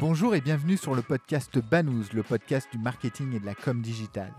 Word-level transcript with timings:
Bonjour 0.00 0.36
et 0.36 0.40
bienvenue 0.40 0.76
sur 0.76 0.94
le 0.94 1.02
podcast 1.02 1.58
Banous, 1.58 2.12
le 2.12 2.22
podcast 2.22 2.68
du 2.70 2.78
marketing 2.78 3.34
et 3.34 3.40
de 3.40 3.46
la 3.46 3.56
com 3.56 3.82
digitale. 3.82 4.32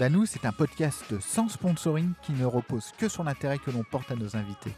Banous 0.00 0.24
est 0.34 0.44
un 0.44 0.50
podcast 0.50 1.20
sans 1.20 1.48
sponsoring 1.48 2.12
qui 2.22 2.32
ne 2.32 2.44
repose 2.44 2.90
que 2.98 3.08
sur 3.08 3.22
l'intérêt 3.22 3.58
que 3.58 3.70
l'on 3.70 3.84
porte 3.84 4.10
à 4.10 4.16
nos 4.16 4.34
invités. 4.34 4.74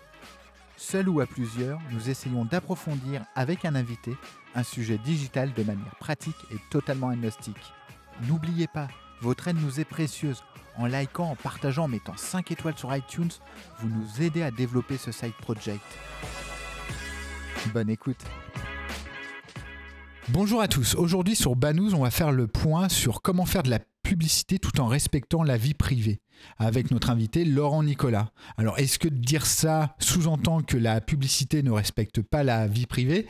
Seul 0.77 1.09
ou 1.09 1.21
à 1.21 1.27
plusieurs, 1.27 1.81
nous 1.93 2.11
essayons 2.11 2.45
d'approfondir 2.45 3.24
avec 3.35 3.65
un 3.65 3.74
invité 3.74 4.15
un 4.54 4.63
sujet 4.63 4.99
digital 4.99 5.54
de 5.54 5.63
manière 5.63 5.97
pratique 5.97 6.44
et 6.51 6.58
totalement 6.69 7.08
agnostique. 7.08 7.72
N'oubliez 8.28 8.67
pas, 8.67 8.88
votre 9.22 9.49
aide 9.49 9.63
nous 9.63 9.81
est 9.81 9.87
précieuse. 9.87 10.42
En 10.76 10.85
likant, 10.85 11.31
en 11.31 11.37
partageant, 11.37 11.85
en 11.85 11.88
mettant 11.88 12.19
5 12.19 12.51
étoiles 12.51 12.76
sur 12.76 12.94
iTunes, 12.94 13.33
vous 13.78 13.88
nous 13.88 14.22
aidez 14.22 14.42
à 14.42 14.51
développer 14.51 14.99
ce 14.99 15.10
side 15.10 15.33
project. 15.40 15.85
Bonne 17.73 17.89
écoute. 17.89 18.23
Bonjour 20.30 20.61
à 20.61 20.66
tous. 20.66 20.97
Aujourd'hui 20.97 21.37
sur 21.37 21.55
Banous, 21.55 21.95
on 21.95 22.03
va 22.03 22.11
faire 22.11 22.33
le 22.33 22.48
point 22.48 22.89
sur 22.89 23.23
comment 23.23 23.47
faire 23.47 23.62
de 23.62 23.71
la 23.71 23.79
publicité 24.03 24.59
tout 24.59 24.80
en 24.80 24.89
respectant 24.89 25.45
la 25.45 25.57
vie 25.57 25.73
privée 25.73 26.21
avec 26.59 26.91
notre 26.91 27.11
invité 27.11 27.45
Laurent 27.45 27.85
Nicolas. 27.85 28.30
Alors 28.57 28.77
est-ce 28.80 28.99
que 28.99 29.07
dire 29.07 29.47
ça 29.47 29.95
sous-entend 30.01 30.62
que 30.62 30.77
la 30.77 31.01
publicité 31.01 31.62
ne 31.62 31.71
respecte 31.71 32.23
pas 32.23 32.43
la 32.43 32.66
vie 32.66 32.87
privée? 32.87 33.29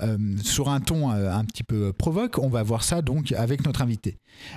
Euh, 0.00 0.16
Sur 0.42 0.70
un 0.70 0.80
ton 0.80 1.12
euh, 1.12 1.30
un 1.30 1.44
petit 1.44 1.64
peu 1.64 1.92
provoque, 1.92 2.38
on 2.38 2.48
va 2.48 2.62
voir 2.62 2.82
ça 2.82 3.02
donc 3.02 3.32
avec 3.32 3.66
notre 3.66 3.82
invité. 3.82 4.16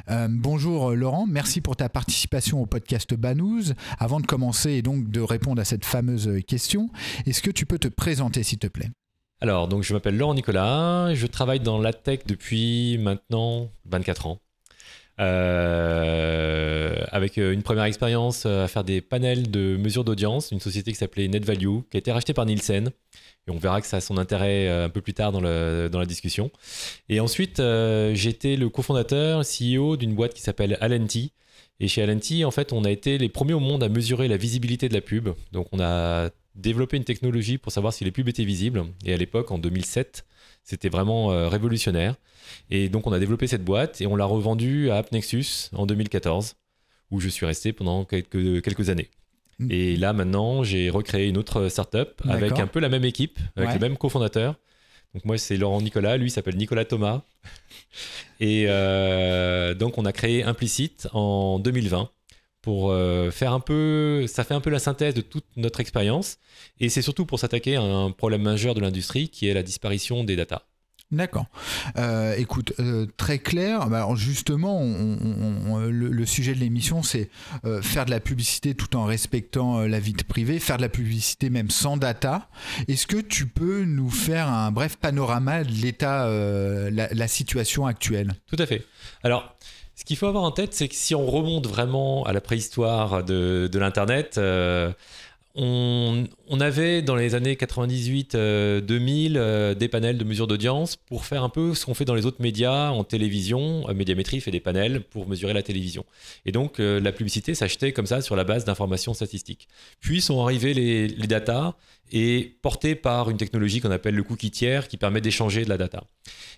Euh, 0.10 0.30
bonjour 0.30 0.92
Laurent, 0.92 1.28
merci 1.28 1.60
pour 1.60 1.76
ta 1.76 1.90
participation 1.90 2.62
au 2.62 2.68
podcast 2.68 3.14
Banous. 3.16 3.74
Avant 4.00 4.22
de 4.22 4.26
commencer 4.26 4.72
et 4.72 4.82
donc 4.82 5.10
de 5.10 5.20
répondre 5.20 5.62
à 5.62 5.66
cette 5.66 5.84
fameuse 5.84 6.40
question, 6.48 6.90
est-ce 7.26 7.42
que 7.42 7.52
tu 7.52 7.66
peux 7.66 7.80
te 7.80 7.90
présenter 7.90 8.44
s'il 8.44 8.60
te 8.60 8.68
plaît? 8.68 8.92
Alors, 9.42 9.68
donc 9.68 9.82
je 9.82 9.92
m'appelle 9.94 10.16
Laurent 10.16 10.36
Nicolas, 10.36 11.16
je 11.16 11.26
travaille 11.26 11.60
dans 11.60 11.80
la 11.80 11.94
tech 11.94 12.20
depuis 12.28 13.00
maintenant 13.00 13.72
24 13.86 14.28
ans. 14.28 14.40
Euh, 15.20 16.96
avec 17.12 17.38
euh, 17.38 17.52
une 17.52 17.64
première 17.64 17.84
expérience 17.84 18.46
à 18.46 18.68
faire 18.68 18.84
des 18.84 19.02
panels 19.02 19.52
de 19.52 19.78
mesure 19.78 20.04
d'audience, 20.04 20.52
une 20.52 20.60
société 20.60 20.92
qui 20.92 20.98
s'appelait 20.98 21.28
NetValue, 21.28 21.82
qui 21.90 21.98
a 21.98 22.00
été 22.00 22.12
rachetée 22.12 22.34
par 22.34 22.46
Nielsen. 22.46 22.92
Et 23.48 23.52
on 23.52 23.58
verra 23.58 23.82
que 23.82 23.88
ça 23.88 23.98
a 23.98 24.02
son 24.02 24.18
intérêt 24.18 24.68
euh, 24.68 24.86
un 24.86 24.90
peu 24.90 25.02
plus 25.02 25.14
tard 25.14 25.32
dans 25.32 25.42
la 25.42 26.06
discussion. 26.06 26.52
Et 27.10 27.20
ensuite, 27.20 27.62
j'étais 28.14 28.56
le 28.56 28.70
cofondateur, 28.70 29.42
CEO 29.42 29.98
d'une 29.98 30.14
boîte 30.14 30.36
qui 30.36 30.42
s'appelle 30.42 30.78
Alenti. 30.82 31.34
Et 31.80 31.88
chez 31.88 32.04
Alenti, 32.04 32.46
en 32.46 32.52
fait, 32.52 32.74
on 32.74 32.84
a 32.84 32.92
été 32.92 33.18
les 33.18 33.30
premiers 33.30 33.54
au 33.54 33.60
monde 33.60 33.84
à 33.84 33.90
mesurer 33.90 34.28
la 34.28 34.38
visibilité 34.38 34.88
de 34.88 34.94
la 34.94 35.02
pub. 35.02 35.30
Donc, 35.52 35.68
on 35.72 35.80
a 35.80 36.30
développer 36.56 36.98
une 36.98 37.04
technologie 37.04 37.58
pour 37.58 37.72
savoir 37.72 37.94
si 37.94 38.04
les 38.04 38.12
pubs 38.12 38.28
étaient 38.28 38.44
visibles. 38.44 38.86
Et 39.06 39.14
à 39.14 39.18
l'époque, 39.18 39.52
en 39.52 39.58
2007, 39.58 40.26
c'était 40.64 40.90
vraiment 40.90 41.32
euh, 41.32 41.48
révolutionnaire. 41.48 42.16
Et 42.70 42.90
donc, 42.90 43.08
on 43.08 43.14
a 43.14 43.20
développé 43.20 43.48
cette 43.48 43.64
boîte 43.64 44.02
et 44.02 44.08
on 44.08 44.16
l'a 44.16 44.26
revendue 44.26 44.90
à 44.90 44.98
AppNexus 44.98 45.70
en 45.74 45.86
2014, 45.86 46.56
où 47.12 47.20
je 47.20 47.30
suis 47.30 47.46
resté 47.46 47.74
pendant 47.74 48.06
quelques, 48.06 48.62
quelques 48.62 48.90
années. 48.90 49.10
Mm. 49.60 49.72
Et 49.72 49.96
là, 49.96 50.14
maintenant, 50.14 50.64
j'ai 50.64 50.90
recréé 50.90 51.28
une 51.28 51.38
autre 51.38 51.70
startup 51.70 52.22
avec 52.28 52.60
un 52.60 52.68
peu 52.68 52.80
la 52.80 52.90
même 52.90 53.06
équipe, 53.06 53.40
avec 53.56 53.74
le 53.74 53.80
même 53.80 53.98
cofondateur. 53.98 54.56
Donc, 55.14 55.26
moi, 55.26 55.38
c'est 55.38 55.58
Laurent 55.58 55.82
Nicolas, 55.82 56.18
lui 56.18 56.30
s'appelle 56.30 56.56
Nicolas 56.56 56.86
Thomas. 56.86 57.24
et 58.40 58.66
euh, 58.68 59.74
donc, 59.74 59.98
on 59.98 60.06
a 60.06 60.14
créé 60.14 60.44
Implicite 60.44 61.08
en 61.14 61.60
2020 61.60 62.10
pour 62.62 62.92
euh, 62.92 63.32
faire 63.32 63.54
un 63.54 63.60
peu, 63.60 64.26
ça 64.28 64.44
fait 64.44 64.54
un 64.54 64.62
peu 64.62 64.70
la 64.70 64.80
synthèse 64.80 65.14
de 65.14 65.22
toute 65.22 65.46
notre 65.56 65.80
expérience, 65.80 66.38
et 66.80 66.90
c'est 66.90 67.02
surtout 67.02 67.26
pour 67.26 67.40
s'attaquer 67.40 67.76
à 67.76 67.82
un 67.82 68.12
problème 68.12 68.44
majeur 68.44 68.76
de 68.76 68.82
l'industrie 68.82 69.30
qui 69.30 69.48
est 69.48 69.54
la 69.54 69.64
disparition 69.64 70.24
des 70.24 70.36
datas. 70.36 70.64
D'accord. 71.12 71.48
Euh, 71.98 72.36
écoute, 72.38 72.72
euh, 72.80 73.06
très 73.18 73.38
clair. 73.38 73.90
Bah, 73.90 74.08
justement, 74.16 74.82
le, 74.82 76.26
sujet 76.26 76.54
de 76.54 76.60
l'émission, 76.60 77.04
c'est 77.04 77.30
faire 77.82 78.06
de 78.06 78.12
la 78.12 78.22
publicité 78.22 78.76
tout 78.76 78.96
en 78.96 79.04
respectant 79.04 79.82
la 79.82 80.00
vie 80.00 80.14
privée, 80.14 80.58
faire 80.60 80.78
de 80.78 80.84
la 80.84 80.90
publicité 80.90 81.50
même 81.50 81.70
sans 81.70 81.98
data. 81.98 82.48
Est-ce 82.88 83.08
que 83.08 83.18
tu 83.18 83.46
peux 83.46 83.84
nous 83.84 84.10
faire 84.10 84.48
un 84.48 84.72
bref 84.72 84.96
panorama 84.96 85.66
de 85.66 85.72
l'état, 85.72 86.28
la, 86.30 87.10
la, 87.12 87.28
situation 87.28 87.86
actuelle? 87.86 88.32
Tout 88.48 88.56
à 88.60 88.66
fait. 88.66 88.86
Alors, 89.22 89.58
ce 90.02 90.06
qu'il 90.06 90.18
faut 90.18 90.26
avoir 90.26 90.44
en 90.44 90.50
tête, 90.50 90.74
c'est 90.74 90.88
que 90.88 90.96
si 90.96 91.14
on 91.14 91.28
remonte 91.28 91.68
vraiment 91.68 92.24
à 92.24 92.34
la 92.34 92.42
préhistoire 92.42 93.24
de, 93.24 93.70
l'Internet, 93.72 94.40
euh, 94.40 94.92
on, 95.54 96.26
avait 96.60 97.04
dans 97.04 97.16
les 97.16 97.36
années 97.36 97.54
98-2000 97.54 98.34
euh, 98.34 98.82
euh, 98.90 99.76
des 99.76 99.88
panels 99.88 100.18
de 100.18 100.24
mesure 100.24 100.48
d'audience 100.48 100.96
pour 100.96 101.26
faire 101.26 101.44
un 101.44 101.50
peu 101.50 101.76
ce 101.76 101.86
qu'on 101.86 101.94
fait 101.94 102.06
dans 102.06 102.16
les 102.16 102.26
autres 102.26 102.42
médias 102.42 102.90
en 102.90 103.04
télévision. 103.04 103.86
Médiamétrie 103.94 104.42
fait 104.42 104.50
des 104.50 104.60
panels 104.60 105.02
pour 105.02 105.28
mesurer 105.28 105.54
la 105.54 105.62
télévision. 105.62 106.04
Et 106.48 106.52
donc 106.52 106.80
la 106.80 107.12
publicité 107.12 107.54
s'achetait 107.54 107.92
comme 107.92 108.08
ça 108.08 108.22
sur 108.22 108.36
la 108.36 108.44
base 108.44 108.66
d'informations 108.66 109.14
statistiques. 109.14 109.68
Puis 110.00 110.20
sont 110.20 110.42
arrivés 110.42 110.74
les, 110.74 111.10
les 111.10 111.28
datas 111.28 111.76
et 112.12 112.58
portés 112.62 112.96
par 112.96 113.30
une 113.30 113.38
technologie 113.38 113.82
qu'on 113.82 113.92
appelle 113.92 114.16
le 114.16 114.24
cookie 114.24 114.52
tiers 114.52 114.88
qui 114.88 114.98
permet 114.98 115.22
d'échanger 115.22 115.64
de 115.64 115.70
la 115.70 115.78
data. 115.78 116.04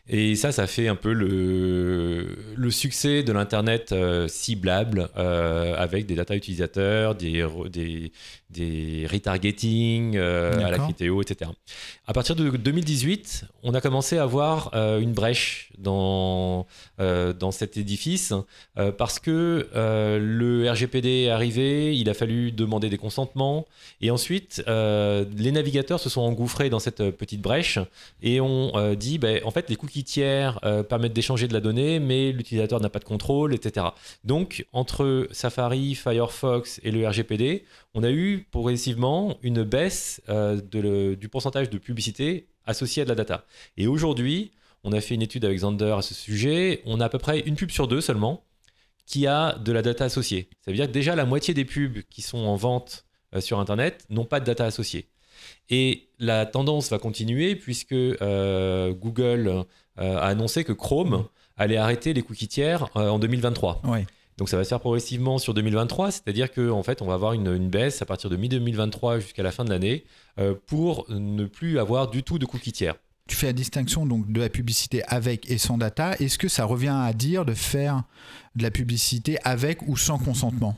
Et 0.09 0.35
ça, 0.35 0.51
ça 0.51 0.67
fait 0.67 0.89
un 0.89 0.95
peu 0.95 1.13
le, 1.13 2.37
le 2.57 2.71
succès 2.71 3.23
de 3.23 3.31
l'Internet 3.31 3.93
euh, 3.93 4.27
ciblable 4.27 5.07
euh, 5.15 5.75
avec 5.77 6.05
des 6.05 6.15
data 6.15 6.35
utilisateurs, 6.35 7.15
des, 7.15 7.45
des, 7.71 8.11
des 8.49 9.07
retargeting 9.09 10.17
euh, 10.17 10.65
à 10.65 10.71
la 10.71 10.77
critéo, 10.77 11.21
etc. 11.21 11.51
À 12.05 12.11
partir 12.11 12.35
de 12.35 12.49
2018, 12.49 13.45
on 13.63 13.73
a 13.73 13.79
commencé 13.79 14.17
à 14.17 14.25
voir 14.25 14.73
une 14.73 15.13
brèche 15.13 15.71
dans, 15.77 16.67
dans 16.97 17.51
cet 17.51 17.77
édifice 17.77 18.33
parce 18.97 19.19
que 19.19 19.69
le 19.73 20.69
RGPD 20.69 21.23
est 21.23 21.29
arrivé, 21.29 21.97
il 21.97 22.09
a 22.09 22.13
fallu 22.13 22.51
demander 22.51 22.89
des 22.89 22.97
consentements 22.97 23.65
et 24.01 24.11
ensuite 24.11 24.61
les 25.43 25.51
navigateurs 25.51 25.99
se 25.99 26.09
sont 26.09 26.21
engouffrés 26.21 26.69
dans 26.69 26.79
cette 26.79 27.11
petite 27.11 27.41
brèche 27.41 27.79
et 28.21 28.41
ont 28.41 28.71
dit, 28.95 29.17
ben, 29.17 29.41
en 29.43 29.51
fait, 29.51 29.69
les 29.69 29.75
cookies 29.75 30.03
tiers 30.03 30.59
euh, 30.63 30.83
permettent 30.83 31.13
d'échanger 31.13 31.47
de 31.47 31.53
la 31.53 31.59
donnée, 31.59 31.99
mais 31.99 32.31
l'utilisateur 32.31 32.79
n'a 32.79 32.89
pas 32.89 32.99
de 32.99 33.05
contrôle, 33.05 33.53
etc. 33.53 33.87
Donc, 34.23 34.65
entre 34.73 35.27
Safari, 35.31 35.95
Firefox 35.95 36.79
et 36.83 36.91
le 36.91 37.07
RGPD, 37.07 37.65
on 37.93 38.03
a 38.03 38.11
eu 38.11 38.47
progressivement 38.51 39.37
une 39.43 39.63
baisse 39.63 40.21
euh, 40.29 40.61
du 41.15 41.29
pourcentage 41.29 41.69
de 41.69 41.77
publicité 41.77 42.47
associée 42.65 43.01
à 43.01 43.05
de 43.05 43.09
la 43.09 43.15
data. 43.15 43.45
Et 43.77 43.87
aujourd'hui, 43.87 44.51
on 44.83 44.93
a 44.93 45.01
fait 45.01 45.15
une 45.15 45.21
étude 45.21 45.45
avec 45.45 45.59
Zander 45.59 45.95
à 45.97 46.01
ce 46.01 46.13
sujet, 46.13 46.81
on 46.85 46.99
a 46.99 47.05
à 47.05 47.09
peu 47.09 47.19
près 47.19 47.39
une 47.41 47.55
pub 47.55 47.71
sur 47.71 47.87
deux 47.87 48.01
seulement 48.01 48.43
qui 49.05 49.27
a 49.27 49.57
de 49.57 49.71
la 49.71 49.81
data 49.81 50.05
associée. 50.05 50.47
Ça 50.61 50.71
veut 50.71 50.77
dire 50.77 50.87
que 50.87 50.91
déjà 50.91 51.15
la 51.15 51.25
moitié 51.25 51.53
des 51.53 51.65
pubs 51.65 52.03
qui 52.09 52.21
sont 52.21 52.39
en 52.39 52.55
vente 52.55 53.05
euh, 53.35 53.41
sur 53.41 53.59
Internet 53.59 54.05
n'ont 54.09 54.25
pas 54.25 54.39
de 54.39 54.45
data 54.45 54.65
associée. 54.65 55.07
Et 55.69 56.09
la 56.19 56.45
tendance 56.45 56.89
va 56.89 56.99
continuer 56.99 57.55
puisque 57.55 57.94
Google 57.94 59.66
euh, 59.99 60.17
a 60.17 60.27
annoncé 60.27 60.63
que 60.63 60.73
Chrome 60.73 61.25
allait 61.55 61.77
arrêter 61.77 62.13
les 62.13 62.23
cookies 62.23 62.47
tiers 62.47 62.89
euh, 62.95 63.09
en 63.09 63.19
2023. 63.19 63.81
Donc 64.38 64.49
ça 64.49 64.57
va 64.57 64.63
se 64.63 64.69
faire 64.69 64.79
progressivement 64.79 65.38
sur 65.38 65.53
2023, 65.53 66.09
c'est-à-dire 66.09 66.51
qu'en 66.51 66.71
en 66.71 66.83
fait 66.83 67.03
on 67.03 67.05
va 67.05 67.13
avoir 67.13 67.33
une, 67.33 67.69
baisse 67.69 68.01
à 68.01 68.05
partir 68.07 68.31
de 68.31 68.35
mi-2023 68.35 69.19
jusqu'à 69.19 69.44
la 69.44 69.51
fin 69.51 69.63
de 69.63 69.69
l'année 69.69 70.05
euh, 70.39 70.55
pour 70.66 71.05
ne 71.09 71.45
plus 71.45 71.77
avoir 71.77 72.09
du 72.09 72.23
tout 72.23 72.39
de 72.39 72.45
cookies 72.47 72.71
tiers. 72.71 72.95
Tu 73.27 73.35
fais 73.35 73.45
la 73.45 73.53
distinction 73.53 74.07
donc 74.07 74.31
de 74.31 74.41
la 74.41 74.50
publicité 74.50 75.03
avec 75.03 75.50
et 75.51 75.59
sans 75.59 75.77
data. 75.77 76.15
Est-ce 76.19 76.39
que 76.39 76.47
ça 76.47 76.65
revient 76.65 76.95
à 77.00 77.13
dire 77.13 77.45
de 77.45 77.53
faire 77.53 78.03
de 78.55 78.63
la 78.63 78.71
publicité 78.71 79.38
avec 79.44 79.88
ou 79.88 79.95
sans 79.95 80.17
consentement? 80.17 80.75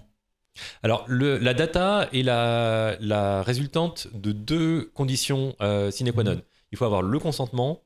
Alors, 0.84 1.06
la 1.10 1.54
data 1.54 2.10
est 2.14 2.24
la, 2.24 3.44
résultante 3.44 4.08
de 4.14 4.32
deux 4.32 4.92
conditions 4.94 5.56
sine 5.92 6.12
qua 6.12 6.24
non. 6.24 6.36
Mmh. 6.36 6.42
Il 6.72 6.78
faut 6.78 6.86
avoir 6.86 7.02
le 7.02 7.20
consentement 7.20 7.82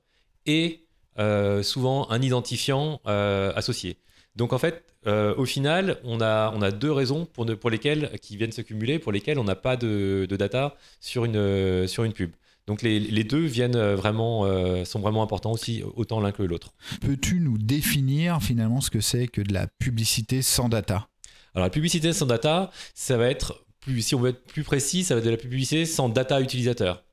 et 0.45 0.85
euh, 1.19 1.63
souvent 1.63 2.09
un 2.11 2.21
identifiant 2.21 3.01
euh, 3.05 3.51
associé. 3.55 3.97
Donc 4.35 4.53
en 4.53 4.57
fait, 4.57 4.85
euh, 5.05 5.35
au 5.35 5.45
final, 5.45 5.97
on 6.05 6.21
a, 6.21 6.51
on 6.55 6.61
a 6.61 6.71
deux 6.71 6.91
raisons 6.91 7.25
pour, 7.25 7.45
pour 7.57 7.69
lesquelles, 7.69 8.11
qui 8.21 8.37
viennent 8.37 8.53
se 8.53 8.61
cumuler, 8.61 8.99
pour 8.99 9.11
lesquelles 9.11 9.37
on 9.37 9.43
n'a 9.43 9.55
pas 9.55 9.75
de, 9.75 10.25
data 10.29 10.75
sur 11.01 11.25
une, 11.25 11.87
sur 11.87 12.05
une 12.05 12.13
pub. 12.13 12.31
Donc 12.67 12.83
les, 12.83 12.99
les, 12.99 13.23
deux 13.23 13.45
viennent 13.45 13.79
vraiment, 13.95 14.45
sont 14.85 14.99
vraiment 14.99 15.23
importants 15.23 15.51
aussi, 15.51 15.83
autant 15.95 16.19
l'un 16.19 16.31
que 16.31 16.43
l'autre. 16.43 16.73
Peux-tu 17.01 17.39
nous 17.39 17.57
définir 17.57 18.41
finalement 18.41 18.79
ce 18.79 18.91
que 18.91 19.01
c'est 19.01 19.27
que 19.27 19.41
de 19.41 19.53
la 19.53 19.65
publicité 19.67 20.41
sans 20.41 20.69
data? 20.69 21.09
Alors 21.59 21.65
la 21.65 21.71
publicité 21.71 22.13
sans 22.13 22.25
data, 22.25 22.71
ça 22.93 23.17
va 23.17 23.29
être, 23.29 23.65
plus, 23.81 24.01
si 24.01 24.15
on 24.15 24.19
veut 24.21 24.29
être 24.29 24.45
plus 24.45 24.63
précis, 24.63 25.03
ça 25.03 25.13
va 25.13 25.19
être 25.19 25.25
de 25.25 25.31
la 25.31 25.35
publicité 25.35 25.85
sans 25.85 26.07
data 26.07 26.39
utilisateur. 26.39 27.03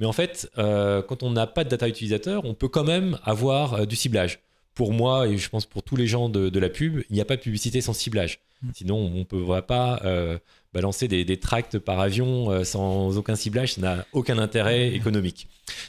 Mais 0.00 0.06
en 0.06 0.12
fait, 0.12 0.50
euh, 0.58 1.02
quand 1.02 1.22
on 1.22 1.30
n'a 1.30 1.46
pas 1.46 1.62
de 1.62 1.68
data 1.68 1.86
utilisateur, 1.86 2.44
on 2.44 2.54
peut 2.54 2.66
quand 2.66 2.82
même 2.82 3.16
avoir 3.22 3.74
euh, 3.74 3.86
du 3.86 3.94
ciblage. 3.94 4.40
Pour 4.74 4.92
moi, 4.92 5.28
et 5.28 5.38
je 5.38 5.48
pense 5.48 5.66
pour 5.66 5.84
tous 5.84 5.94
les 5.94 6.08
gens 6.08 6.28
de, 6.28 6.58
la 6.58 6.68
pub, 6.68 7.04
il 7.10 7.14
n'y 7.14 7.20
a 7.20 7.24
pas 7.24 7.36
de 7.36 7.42
publicité 7.42 7.80
sans 7.80 7.92
ciblage. 7.92 8.40
Mm. 8.62 8.70
Sinon, 8.74 8.96
on 8.96 9.18
ne 9.18 9.22
peut 9.22 9.44
pas 9.62 10.00
euh, 10.04 10.36
balancer 10.74 11.06
des, 11.06 11.36
tracts 11.38 11.78
par 11.78 12.00
avion 12.00 12.64
sans 12.64 13.16
aucun 13.16 13.36
ciblage, 13.36 13.74
ça 13.74 13.80
n'a 13.80 14.04
aucun 14.12 14.38
intérêt 14.38 14.90
mm. 14.90 14.94
économique. 14.94 15.46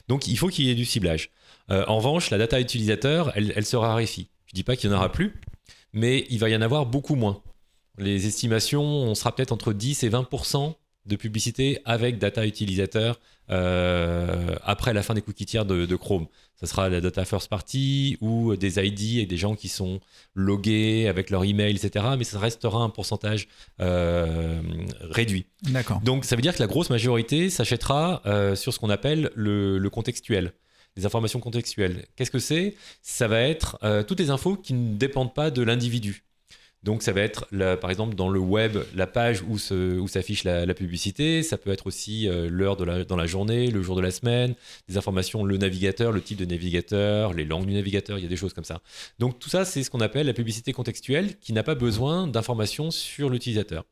Donc, 0.07 0.27
il 0.27 0.37
faut 0.37 0.49
qu'il 0.49 0.65
y 0.65 0.69
ait 0.69 0.75
du 0.75 0.85
ciblage. 0.85 1.31
En 1.69 1.97
revanche, 1.97 2.29
la 2.29 2.37
data 2.37 2.59
utilisateur, 2.59 3.31
elle, 3.35 3.53
elle 3.55 3.65
se 3.65 3.75
raréfie. 3.75 4.27
Je 4.45 4.53
dis 4.53 4.63
pas 4.63 4.75
qu'il 4.75 4.91
n'y 4.91 4.95
en 4.95 4.99
aura 4.99 5.11
plus, 5.11 5.33
mais 5.93 6.27
il 6.29 6.37
va 6.37 6.49
y 6.49 6.55
en 6.55 6.61
avoir 6.61 6.85
beaucoup 6.85 7.15
moins. 7.15 7.41
Les 7.97 8.25
estimations, 8.25 8.83
on 8.83 9.15
sera 9.15 9.35
peut-être 9.35 9.51
entre 9.51 9.73
10 9.73 10.03
et 10.03 10.09
20% 10.09 10.75
de 11.05 11.15
publicité 11.15 11.79
avec 11.85 12.17
data 12.17 12.45
utilisateur 12.45 13.19
euh, 13.49 14.55
après 14.63 14.93
la 14.93 15.03
fin 15.03 15.13
des 15.13 15.21
cookies 15.21 15.45
tiers 15.45 15.65
de, 15.65 15.85
de 15.85 15.95
Chrome. 15.95 16.27
Ça 16.55 16.65
sera 16.65 16.87
la 16.87 17.01
data 17.01 17.25
first 17.25 17.49
party 17.49 18.17
ou 18.21 18.55
des 18.55 18.79
ID 18.79 19.19
et 19.19 19.25
des 19.25 19.35
gens 19.35 19.55
qui 19.55 19.67
sont 19.67 19.99
logués 20.33 21.07
avec 21.09 21.29
leur 21.29 21.43
email, 21.43 21.75
etc. 21.75 22.05
Mais 22.17 22.23
ça 22.23 22.39
restera 22.39 22.79
un 22.79 22.89
pourcentage 22.89 23.49
euh, 23.81 24.61
réduit. 25.01 25.45
D'accord. 25.63 25.99
Donc 26.01 26.23
ça 26.23 26.37
veut 26.37 26.41
dire 26.41 26.55
que 26.55 26.61
la 26.61 26.67
grosse 26.67 26.89
majorité 26.89 27.49
s'achètera 27.49 28.21
euh, 28.25 28.55
sur 28.55 28.73
ce 28.73 28.79
qu'on 28.79 28.89
appelle 28.89 29.29
le, 29.35 29.77
le 29.77 29.89
contextuel, 29.89 30.53
les 30.95 31.05
informations 31.05 31.41
contextuelles. 31.41 32.05
Qu'est-ce 32.15 32.31
que 32.31 32.39
c'est? 32.39 32.75
Ça 33.01 33.27
va 33.27 33.41
être 33.41 33.77
euh, 33.83 34.03
toutes 34.03 34.19
les 34.19 34.29
infos 34.29 34.55
qui 34.55 34.73
ne 34.73 34.95
dépendent 34.95 35.33
pas 35.33 35.51
de 35.51 35.61
l'individu. 35.61 36.23
Donc 36.83 37.01
ça 37.01 37.13
va 37.13 37.21
être, 37.21 37.47
par 37.77 37.89
exemple, 37.89 38.15
dans 38.15 38.29
le 38.29 38.39
web, 38.39 38.77
la 38.93 39.07
page 39.07 39.41
où, 39.41 39.57
s'affiche 39.57 40.43
la, 40.43 40.73
publicité. 40.73 41.43
Ça 41.43 41.57
peut 41.57 41.71
être 41.71 41.87
aussi 41.87 42.27
euh, 42.27 42.49
l'heure 42.49 42.75
dans 42.77 43.15
la 43.15 43.25
journée, 43.25 43.71
le 43.71 43.81
jour 43.81 43.95
de 43.95 44.01
la 44.01 44.11
semaine, 44.11 44.55
des 44.89 44.97
informations, 44.97 45.43
le 45.43 45.57
navigateur, 45.57 46.11
le 46.11 46.21
type 46.21 46.37
de 46.37 46.45
navigateur, 46.45 47.33
les 47.33 47.45
langues 47.45 47.67
du 47.67 47.73
navigateur, 47.73 48.17
il 48.17 48.23
y 48.23 48.25
a 48.25 48.29
des 48.29 48.35
choses 48.35 48.53
comme 48.53 48.63
ça. 48.63 48.81
Donc 49.19 49.39
tout 49.39 49.49
ça, 49.49 49.65
c'est 49.65 49.83
ce 49.83 49.89
qu'on 49.89 50.01
appelle 50.01 50.27
la 50.27 50.33
publicité 50.33 50.73
contextuelle 50.73 51.37
qui 51.37 51.53
n'a 51.53 51.63
pas 51.63 51.75
besoin 51.75 52.27
d'informations 52.27 52.91
sur 52.91 53.29
l'utilisateur. 53.29 53.85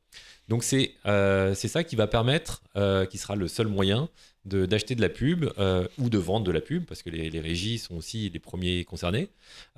Donc 0.49 0.63
c'est 0.63 0.95
euh, 1.05 1.53
ça 1.53 1.83
qui 1.83 1.95
va 1.95 2.07
permettre, 2.07 2.61
euh, 2.75 3.05
qui 3.05 3.17
sera 3.17 3.35
le 3.35 3.47
seul 3.47 3.67
moyen 3.67 4.09
d'acheter 4.43 4.95
de 4.95 5.01
la 5.01 5.09
pub 5.09 5.45
euh, 5.59 5.87
ou 5.99 6.09
de 6.09 6.17
vendre 6.17 6.45
de 6.45 6.51
la 6.51 6.61
pub, 6.61 6.85
parce 6.85 7.03
que 7.03 7.09
les, 7.11 7.29
les 7.29 7.39
régies 7.39 7.77
sont 7.77 7.95
aussi 7.95 8.29
les 8.29 8.39
premiers 8.39 8.83
concernés, 8.85 9.29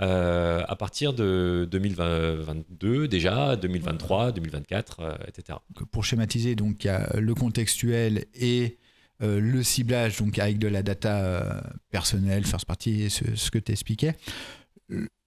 euh, 0.01 0.62
à 0.68 0.75
partir 0.77 1.13
de 1.13 1.68
2022 1.69 3.07
déjà, 3.10 3.56
2023, 3.57 4.31
2024, 4.31 5.00
euh, 5.01 5.15
etc. 5.27 5.60
Pour 5.92 6.06
schématiser, 6.06 6.56
donc 6.56 6.83
il 6.83 6.88
y 6.88 6.89
a 6.92 7.10
le 7.19 7.36
contextuel 7.36 8.25
et 8.36 8.77
euh, 9.21 9.39
le 9.42 9.63
ciblage, 9.63 10.18
donc 10.18 10.39
avec 10.39 10.57
de 10.60 10.68
la 10.68 10.81
data 10.81 11.63
personnelle, 11.92 12.45
first 12.45 12.65
party, 12.65 13.10
ce, 13.10 13.36
ce 13.36 13.51
que 13.51 13.60
tu 13.60 13.71
expliquais. 13.74 14.15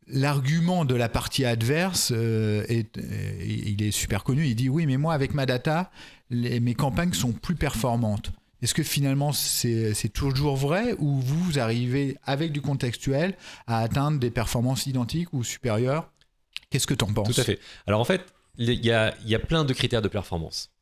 L'argument 0.09 0.85
de 0.85 0.94
la 0.94 1.09
partie 1.09 1.44
adverse, 1.44 2.12
est, 2.12 2.97
il 3.44 3.83
est 3.83 3.91
super 3.91 4.23
connu. 4.23 4.47
Il 4.47 4.55
dit 4.55 4.69
oui, 4.69 4.87
mais 4.87 4.97
moi, 4.99 5.15
avec 5.15 5.35
ma 5.35 5.47
data, 5.47 5.91
les- 6.31 6.61
mes 6.61 6.75
campagnes 6.75 7.12
sont 7.12 7.33
plus 7.33 7.56
performantes. 7.56 8.31
Est-ce 8.66 8.74
que 8.74 8.82
finalement 8.82 9.30
c'est 9.32 10.12
toujours 10.12 10.56
vrai 10.56 10.96
ou 10.98 11.20
vous 11.20 11.60
arrivez 11.60 12.16
avec 12.24 12.50
du 12.50 12.60
contextuel 12.60 13.36
à 13.68 13.78
atteindre 13.78 14.18
des 14.18 14.32
performances 14.32 14.88
identiques 14.88 15.32
ou 15.32 15.44
supérieures? 15.44 16.10
Qu'est-ce 16.68 16.88
que 16.88 16.94
tu 16.94 17.04
en 17.04 17.12
penses? 17.12 17.32
Tout 17.32 17.40
à 17.40 17.44
fait. 17.44 17.60
Alors 17.86 18.00
en 18.00 18.04
fait, 18.04 18.22
il 18.58 18.84
y 18.84 18.90
a, 18.90 19.38
plein 19.38 19.64
de 19.64 19.72
critères 19.72 20.02
de 20.02 20.08
performance. 20.08 20.72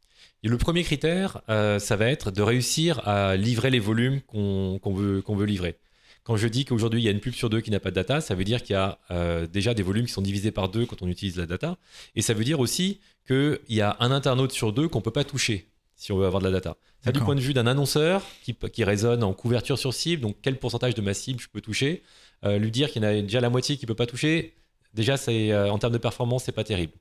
Le 0.42 0.56
premier 0.56 0.82
critère, 0.82 1.42
euh, 1.50 1.78
ça 1.78 1.96
va 1.96 2.06
être 2.06 2.30
de 2.30 2.40
réussir 2.40 3.06
à 3.06 3.36
livrer 3.36 3.68
les 3.68 3.80
volumes 3.80 4.22
qu'on 4.22 4.78
qu'on 4.78 4.94
veut, 4.94 5.20
qu'on 5.20 5.36
veut 5.36 5.44
livrer. 5.44 5.76
Quand 6.22 6.38
je 6.38 6.48
dis 6.48 6.64
qu'aujourd'hui 6.64 7.02
il 7.02 7.04
y 7.04 7.08
a 7.08 7.10
une 7.10 7.20
pub 7.20 7.34
sur 7.34 7.50
deux 7.50 7.60
qui 7.60 7.70
n'a 7.70 7.80
pas 7.80 7.90
de 7.90 7.96
data, 7.96 8.22
ça 8.22 8.34
veut 8.34 8.44
dire 8.44 8.62
qu'il 8.62 8.72
y 8.72 8.76
a 8.76 8.98
euh, 9.10 9.46
déjà 9.46 9.74
des 9.74 9.82
volumes 9.82 10.06
qui 10.06 10.12
sont 10.12 10.22
divisés 10.22 10.52
par 10.52 10.70
deux 10.70 10.86
quand 10.86 11.02
on 11.02 11.08
utilise 11.08 11.36
la 11.36 11.44
data. 11.44 11.76
Et 12.14 12.22
ça 12.22 12.32
veut 12.32 12.44
dire 12.44 12.60
aussi 12.60 13.00
qu'il 13.26 13.60
y 13.68 13.82
a 13.82 13.98
un 14.00 14.10
internaute 14.10 14.52
sur 14.52 14.72
deux 14.72 14.88
qu'on 14.88 15.00
ne 15.00 15.04
peut 15.04 15.10
pas 15.10 15.24
toucher 15.24 15.68
si 16.04 16.12
on 16.12 16.18
veut 16.18 16.26
avoir 16.26 16.40
de 16.42 16.46
la 16.48 16.52
data. 16.52 16.76
Ça 17.02 17.12
du 17.12 17.20
point 17.24 17.34
de 17.34 17.40
vue 17.40 17.54
d'un 17.54 17.66
annonceur 17.66 18.22
qui, 18.42 18.54
qui 18.54 18.84
résonne 18.84 19.22
en 19.24 19.32
couverture 19.32 19.78
sur 19.78 19.92
cible, 19.94 20.20
donc 20.22 20.36
quel 20.42 20.58
pourcentage 20.58 20.94
de 20.94 21.00
ma 21.00 21.14
cible 21.14 21.40
je 21.40 21.48
peux 21.48 21.62
toucher, 21.62 22.02
euh, 22.44 22.58
lui 22.58 22.70
dire 22.70 22.90
qu'il 22.90 23.02
y 23.02 23.06
en 23.06 23.08
a 23.08 23.20
déjà 23.22 23.40
la 23.40 23.48
moitié 23.48 23.76
qui 23.78 23.84
ne 23.84 23.88
peut 23.88 23.94
pas 23.94 24.06
toucher, 24.06 24.54
déjà 24.92 25.16
c'est 25.16 25.50
euh, 25.50 25.70
en 25.72 25.78
termes 25.78 25.94
de 25.94 25.98
performance, 25.98 26.44
c'est 26.44 26.52
pas 26.60 26.64
terrible. 26.64 26.92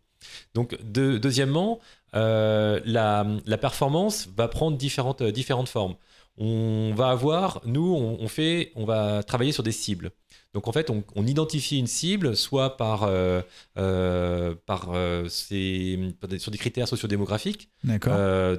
Donc 0.53 0.67
de- 0.81 1.17
deuxièmement, 1.17 1.79
euh, 2.15 2.79
la, 2.85 3.27
la 3.45 3.57
performance 3.57 4.29
va 4.37 4.47
prendre 4.47 4.77
différentes, 4.77 5.21
différentes 5.23 5.69
formes. 5.69 5.95
On 6.37 6.93
va 6.95 7.09
avoir, 7.09 7.61
nous, 7.65 7.93
on, 7.93 8.17
on 8.21 8.27
fait, 8.29 8.71
on 8.75 8.85
va 8.85 9.21
travailler 9.21 9.51
sur 9.51 9.63
des 9.63 9.73
cibles. 9.73 10.11
Donc 10.53 10.67
en 10.67 10.71
fait, 10.71 10.89
on, 10.89 11.03
on 11.15 11.25
identifie 11.25 11.79
une 11.79 11.87
cible, 11.87 12.35
soit 12.35 12.77
par, 12.77 13.03
euh, 13.03 13.41
euh, 13.77 14.53
par 14.65 14.91
euh, 14.93 15.27
ces- 15.27 15.97
sur 16.37 16.51
des 16.51 16.57
critères 16.57 16.87
sociodémographiques, 16.87 17.69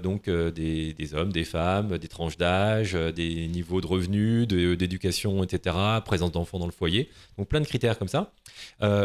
donc 0.03 0.29
des, 0.29 0.93
des 0.93 1.15
hommes, 1.15 1.33
des 1.33 1.45
femmes, 1.45 1.97
des 1.99 2.09
tranches 2.09 2.37
d'âge, 2.37 2.95
des 2.95 3.47
niveaux 3.49 3.81
de 3.81 3.87
revenus, 3.87 4.47
d'éducation, 4.49 5.43
etc., 5.45 5.77
présence 6.05 6.33
d'enfants 6.33 6.59
dans 6.59 6.67
le 6.67 6.73
foyer, 6.73 7.09
donc 7.39 7.49
plein 7.49 7.61
de 7.61 7.67
critères 7.67 7.99
comme 7.99 8.09
ça, 8.09 8.33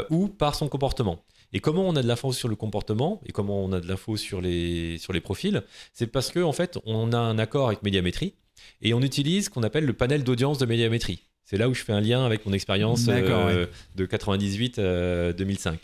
ou 0.10 0.28
par 0.28 0.56
son 0.56 0.68
comportement. 0.68 1.24
Et 1.54 1.60
comment 1.60 1.88
on 1.88 1.96
a 1.96 2.02
de 2.04 2.08
l'info 2.08 2.32
sur 2.34 2.48
le 2.48 2.56
comportement 2.56 3.22
et 3.26 3.32
comment 3.32 3.64
on 3.64 3.72
a 3.72 3.80
de 3.80 3.88
l'info 3.88 4.18
sur 4.18 4.40
les, 4.42 4.98
sur 5.00 5.14
les 5.14 5.22
profils 5.22 5.64
C'est 5.94 6.08
parce 6.08 6.32
qu'en 6.32 6.44
en 6.44 6.54
fait, 6.54 6.78
on 6.86 7.12
a 7.12 7.18
un 7.18 7.40
accord 7.40 7.68
avec 7.68 7.82
Médiamétrie 7.82 8.34
et 8.82 8.94
on 8.94 9.02
utilise 9.02 9.46
ce 9.46 9.50
qu'on 9.50 9.64
appelle 9.64 9.86
le 9.86 9.94
panel 9.94 10.24
d'audience 10.24 10.58
de 10.60 10.66
Médiamétrie. 10.68 11.24
C'est 11.50 11.58
là 11.58 11.68
où 11.68 11.74
je 11.74 11.84
fais 11.84 11.94
un 11.94 12.02
lien 12.02 12.24
avec 12.24 12.46
mon 12.46 12.54
expérience 12.54 13.08
euh, 13.08 13.66
de 13.96 14.06
98-2005. 14.06 15.78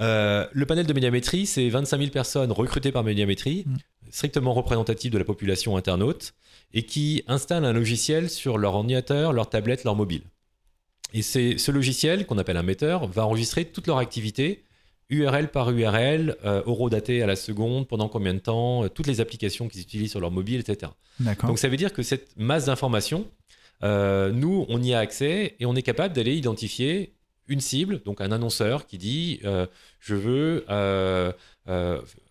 Euh, 0.00 0.46
le 0.50 0.64
panel 0.64 0.86
de 0.86 0.92
médiamétrie, 0.94 1.44
c'est 1.44 1.68
25 1.68 1.98
000 1.98 2.10
personnes 2.10 2.52
recrutées 2.52 2.90
par 2.90 3.04
médiamétrie, 3.04 3.64
Mm. 3.66 3.76
strictement 4.10 4.54
représentatives 4.54 5.12
de 5.12 5.18
la 5.18 5.24
population 5.24 5.76
internaute, 5.76 6.32
et 6.72 6.84
qui 6.84 7.22
installent 7.26 7.66
un 7.66 7.74
logiciel 7.74 8.30
sur 8.30 8.56
leur 8.56 8.76
ordinateur, 8.76 9.34
leur 9.34 9.50
tablette, 9.50 9.84
leur 9.84 9.94
mobile. 9.94 10.22
Et 11.12 11.20
c'est 11.20 11.58
ce 11.58 11.70
logiciel, 11.70 12.24
qu'on 12.24 12.38
appelle 12.38 12.56
un 12.56 12.62
metteur, 12.62 13.06
va 13.08 13.26
enregistrer 13.26 13.66
toute 13.66 13.86
leur 13.88 13.98
activité, 13.98 14.64
URL 15.10 15.50
par 15.50 15.70
URL, 15.70 16.36
euh, 16.46 16.62
horodaté 16.64 17.22
à 17.22 17.26
la 17.26 17.36
seconde, 17.36 17.86
pendant 17.88 18.08
combien 18.08 18.32
de 18.32 18.38
temps, 18.38 18.84
euh, 18.84 18.88
toutes 18.88 19.06
les 19.06 19.20
applications 19.20 19.68
qu'ils 19.68 19.82
utilisent 19.82 20.10
sur 20.12 20.20
leur 20.20 20.30
mobile, 20.30 20.60
etc. 20.60 20.92
Donc 21.46 21.58
ça 21.58 21.68
veut 21.68 21.76
dire 21.76 21.92
que 21.92 22.02
cette 22.02 22.28
masse 22.38 22.66
d'informations, 22.66 23.26
euh, 23.82 24.30
nous, 24.32 24.66
on 24.68 24.82
y 24.82 24.92
a 24.92 24.98
accès 24.98 25.56
et 25.60 25.66
on 25.66 25.74
est 25.76 25.82
capable 25.82 26.14
d'aller 26.14 26.34
identifier 26.34 27.14
une 27.46 27.60
cible, 27.60 28.02
donc 28.02 28.20
un 28.20 28.32
annonceur 28.32 28.86
qui 28.86 28.98
dit 28.98 29.40
euh, 29.44 29.66
je 30.00 30.14
veux 30.14 30.64
euh, 30.68 31.32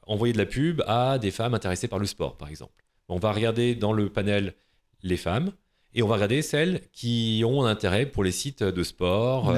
envoyer 0.06 0.34
de 0.34 0.38
la 0.38 0.46
pub 0.46 0.84
à 0.88 1.18
des 1.18 1.32
femmes 1.32 1.54
intéressées 1.54 1.88
par 1.88 2.00
le 2.00 2.06
sport, 2.06 2.38
par 2.38 2.50
exemple. 2.50 2.84
On 3.10 3.18
va 3.18 3.32
regarder 3.32 3.76
dans 3.76 3.94
le 3.94 4.10
panel 4.10 4.54
les 5.02 5.18
femmes 5.18 5.52
et 5.96 6.04
on 6.04 6.08
va 6.08 6.16
regarder 6.16 6.42
celles 6.42 6.82
qui 6.92 7.44
ont 7.46 7.64
un 7.64 7.70
intérêt 7.70 8.06
pour 8.06 8.24
les 8.24 8.32
sites 8.32 8.64
de 8.64 8.84
sport, 8.84 9.56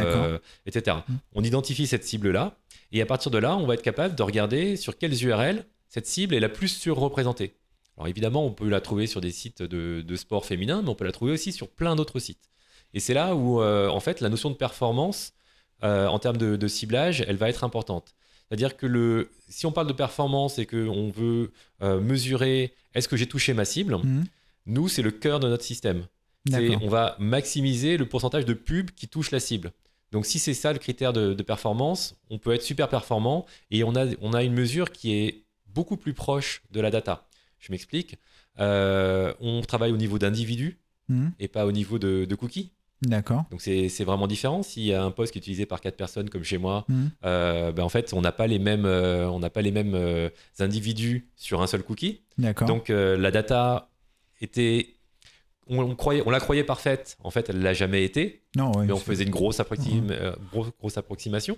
etc. 0.66 0.98
Mm. 1.08 1.14
On 1.34 1.44
identifie 1.44 1.88
cette 1.88 2.06
cible-là 2.06 2.56
et 2.92 3.02
à 3.02 3.06
partir 3.06 3.32
de 3.32 3.38
là, 3.38 3.58
on 3.58 3.66
va 3.66 3.74
être 3.74 3.82
capable 3.82 4.16
de 4.16 4.24
regarder 4.24 4.76
sur 4.76 4.98
quelles 4.98 5.24
URL 5.26 5.66
cette 5.90 6.06
cible 6.06 6.36
est 6.36 6.40
la 6.40 6.50
plus 6.50 6.68
surreprésentée. 6.68 7.56
Alors 8.00 8.08
évidemment, 8.08 8.46
on 8.46 8.52
peut 8.52 8.70
la 8.70 8.82
trouver 8.82 9.06
sur 9.08 9.20
des 9.22 9.32
sites 9.32 9.62
de, 9.62 10.02
de 10.02 10.16
sport 10.16 10.46
féminin, 10.46 10.82
mais 10.82 10.90
on 10.90 10.96
peut 10.96 11.06
la 11.06 11.12
trouver 11.12 11.34
aussi 11.34 11.52
sur 11.52 11.68
plein 11.70 11.96
d'autres 11.96 12.20
sites. 12.20 12.50
Et 12.94 13.00
c'est 13.00 13.14
là 13.14 13.36
où, 13.36 13.62
euh, 13.62 13.88
en 13.90 14.00
fait, 14.00 14.22
la 14.22 14.30
notion 14.30 14.50
de 14.50 14.56
performance, 14.56 15.34
euh, 15.84 16.08
en 16.08 16.18
termes 16.18 16.38
de, 16.38 16.56
de 16.56 16.68
ciblage, 16.68 17.24
elle 17.28 17.36
va 17.36 17.50
être 17.50 17.64
importante. 17.64 18.16
C'est-à-dire 18.48 18.78
que 18.78 18.88
le, 18.88 19.30
si 19.48 19.66
on 19.66 19.72
parle 19.72 19.88
de 19.88 19.94
performance 19.94 20.58
et 20.58 20.66
qu'on 20.66 21.12
veut 21.12 21.52
euh, 21.84 22.00
mesurer 22.00 22.74
est-ce 22.96 23.08
que 23.08 23.16
j'ai 23.18 23.28
touché 23.28 23.54
ma 23.54 23.66
cible, 23.66 23.98
Mhm. 23.98 24.24
nous, 24.66 24.88
c'est 24.88 25.02
le 25.04 25.12
cœur 25.12 25.40
de 25.40 25.48
notre 25.50 25.64
système. 25.64 26.06
On 26.82 26.88
va 26.88 27.16
maximiser 27.20 27.98
le 27.98 28.08
pourcentage 28.08 28.46
de 28.46 28.54
pubs 28.54 28.92
qui 28.92 29.08
touchent 29.08 29.32
la 29.32 29.40
cible. 29.42 29.72
Donc 30.12 30.26
si 30.26 30.40
c'est 30.40 30.56
ça 30.56 30.74
le 30.74 30.80
critère 30.80 31.14
de, 31.14 31.34
de 31.34 31.44
performance, 31.44 32.16
on 32.32 32.40
peut 32.40 32.54
être 32.54 32.64
super 32.64 32.88
performant 32.90 33.46
et 33.70 33.84
on 33.84 33.94
a, 33.96 34.08
on 34.22 34.34
a 34.34 34.42
une 34.44 34.54
mesure 34.54 34.92
qui 34.92 35.14
est 35.14 35.44
beaucoup 35.68 35.98
plus 35.98 36.14
proche 36.14 36.64
de 36.72 36.82
la 36.82 36.90
data. 36.90 37.28
Je 37.60 37.72
m'explique. 37.72 38.18
Euh, 38.60 39.34
on 39.40 39.62
travaille 39.62 39.92
au 39.92 39.98
niveau 39.98 40.18
d'individus 40.20 40.80
Mhm. 41.10 41.32
et 41.40 41.48
pas 41.48 41.66
au 41.66 41.72
niveau 41.72 41.98
de, 42.00 42.26
de 42.26 42.36
cookies. 42.36 42.72
D'accord. 43.02 43.46
Donc 43.50 43.62
c'est 43.62 44.04
vraiment 44.04 44.28
différent. 44.28 44.62
S'il 44.62 44.84
y 44.84 44.94
a 44.94 45.02
un 45.02 45.12
poste 45.12 45.32
qui 45.32 45.40
est 45.40 45.42
utilisé 45.42 45.66
par 45.66 45.80
quatre 45.80 45.96
personnes 45.96 46.30
comme 46.30 46.44
chez 46.44 46.58
moi, 46.58 46.86
Mhm. 46.90 47.12
euh, 47.26 47.72
ben 47.72 47.84
en 47.84 47.90
fait 47.90 48.14
on 48.14 48.22
n'a 48.22 48.32
pas 48.34 48.46
les 48.46 48.60
mêmes, 48.60 48.86
euh, 48.86 49.30
on 49.30 49.40
n'a 49.40 49.50
pas 49.50 49.62
les 49.62 49.72
mêmes 49.72 49.96
euh, 49.96 50.30
individus 50.60 51.30
sur 51.38 51.62
un 51.62 51.68
seul 51.68 51.82
cookie. 51.84 52.22
D'accord. 52.38 52.68
Donc 52.68 52.90
la 52.90 53.32
data 53.32 53.90
était, 54.42 54.96
on, 55.68 55.80
on 55.80 55.96
croyait, 55.96 56.24
on 56.26 56.30
la 56.30 56.40
croyait 56.40 56.64
parfaite. 56.64 57.18
En 57.24 57.32
fait, 57.32 57.50
elle 57.50 57.62
l'a 57.62 57.74
jamais 57.74 58.04
été. 58.04 58.44
non, 58.56 58.72
ouais, 58.76 58.86
mais 58.86 58.92
on 58.94 58.98
faisait 58.98 59.24
une 59.24 59.30
grosse, 59.30 59.60
approxim- 59.60 60.12
gros- 60.52 60.68
grosse 60.80 60.98
approximation. 60.98 61.58